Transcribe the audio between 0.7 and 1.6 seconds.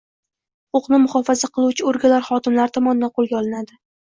huquqni muhofaza